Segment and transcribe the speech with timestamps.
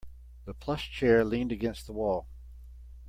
[0.45, 2.25] The plush chair leaned against the wall.